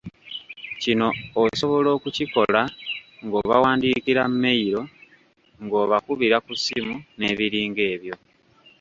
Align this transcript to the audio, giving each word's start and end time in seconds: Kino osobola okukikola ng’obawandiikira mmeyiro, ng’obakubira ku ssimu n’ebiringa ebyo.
Kino 0.81 1.07
osobola 1.43 1.89
okukikola 1.97 2.61
ng’obawandiikira 3.25 4.21
mmeyiro, 4.31 4.81
ng’obakubira 5.63 6.37
ku 6.45 6.51
ssimu 6.59 6.95
n’ebiringa 7.17 7.83
ebyo. 7.93 8.15